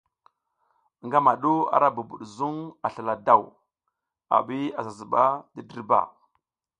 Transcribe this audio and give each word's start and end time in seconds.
Ngama 1.07 1.31
du 1.43 1.53
ara 1.75 1.89
bubud 1.95 2.21
zuŋ 2.35 2.55
a 2.85 2.87
slala 2.93 3.15
daw, 3.25 3.43
a 4.35 4.37
bi 4.47 4.57
a 4.77 4.79
sa 4.85 4.91
zuɓa 4.99 5.23
ti 5.53 5.61
dirba. 5.69 5.99